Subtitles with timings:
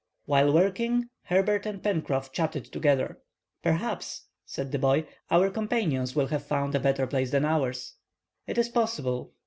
[0.25, 3.19] While working, Herbert and Pencroff chatted together.
[3.61, 7.93] "Perhaps," said the boy, "our companions will have found a better place than ours."
[8.47, 9.33] "It is possible."